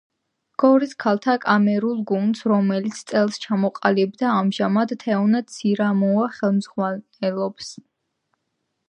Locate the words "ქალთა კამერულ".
1.03-1.99